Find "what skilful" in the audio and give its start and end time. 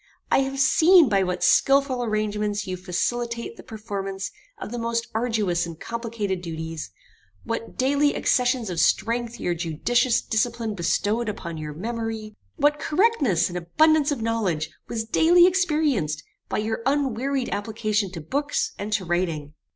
1.21-2.03